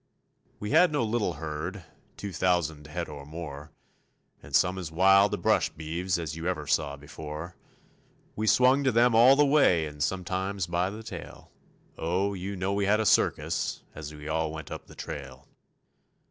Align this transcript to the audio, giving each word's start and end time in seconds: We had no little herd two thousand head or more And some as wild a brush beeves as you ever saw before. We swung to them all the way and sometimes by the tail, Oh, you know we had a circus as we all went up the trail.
We 0.59 0.71
had 0.71 0.91
no 0.91 1.03
little 1.05 1.33
herd 1.33 1.83
two 2.17 2.33
thousand 2.33 2.87
head 2.87 3.07
or 3.07 3.23
more 3.23 3.69
And 4.41 4.55
some 4.55 4.79
as 4.79 4.91
wild 4.91 5.31
a 5.35 5.37
brush 5.37 5.69
beeves 5.69 6.17
as 6.17 6.35
you 6.35 6.47
ever 6.47 6.65
saw 6.65 6.97
before. 6.97 7.55
We 8.35 8.47
swung 8.47 8.83
to 8.83 8.91
them 8.91 9.13
all 9.13 9.35
the 9.35 9.45
way 9.45 9.85
and 9.85 10.01
sometimes 10.01 10.65
by 10.65 10.89
the 10.89 11.03
tail, 11.03 11.51
Oh, 11.99 12.33
you 12.33 12.55
know 12.55 12.73
we 12.73 12.87
had 12.87 12.99
a 12.99 13.05
circus 13.05 13.83
as 13.93 14.11
we 14.11 14.27
all 14.27 14.51
went 14.51 14.71
up 14.71 14.87
the 14.87 14.95
trail. 14.95 15.47